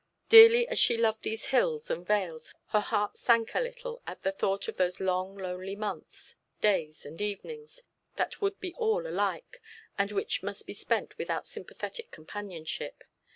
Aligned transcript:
Dearly 0.29 0.67
as 0.67 0.79
she 0.79 0.97
loved 0.97 1.21
these 1.21 1.45
hills 1.53 1.91
and 1.91 2.03
vales 2.03 2.51
her 2.69 2.79
heart 2.79 3.17
sank 3.19 3.53
a 3.53 3.59
little 3.59 4.01
at 4.07 4.23
the 4.23 4.31
thought 4.31 4.67
of 4.67 4.77
those 4.77 4.99
long 4.99 5.37
lonely 5.37 5.75
months, 5.75 6.35
days 6.59 7.05
and 7.05 7.21
evenings 7.21 7.83
that 8.15 8.41
would 8.41 8.59
be 8.59 8.73
all 8.79 9.05
alike, 9.05 9.61
and 9.99 10.11
which 10.11 10.41
must 10.41 10.65
be 10.65 10.73
spent 10.73 11.19
without 11.19 11.45
sympathetic 11.45 12.09
companionship. 12.09 13.03